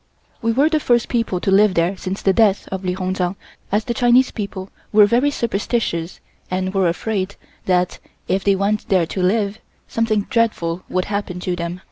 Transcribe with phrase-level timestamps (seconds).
[0.41, 3.35] We were the first people to live there since the death of Li Hung Chang,
[3.71, 7.35] as the Chinese people were very superstitious and were afraid
[7.65, 11.79] that, if they went there to live, something dreadful would happen to them.